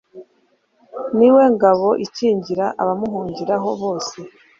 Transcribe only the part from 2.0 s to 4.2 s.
ikingira abamuhungiraho bose